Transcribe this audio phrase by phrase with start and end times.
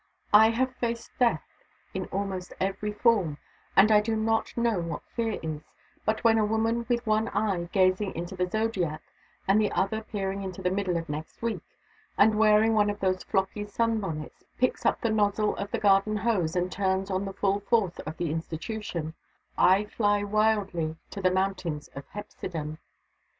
[0.33, 1.43] I have faced death
[1.93, 3.37] in almost every form,
[3.75, 5.61] and I do not know what fear is,
[6.05, 9.03] but when a woman with one eye gazing into the zodiac
[9.47, 11.61] and the other peering into the middle of next week,
[12.17, 16.17] and wearing one of those floppy sun bonnets, picks up the nozzle of the garden
[16.17, 19.13] hose and turns on the full force of the institution,
[19.55, 22.79] I fly wildly to the Mountains of Hepsidam.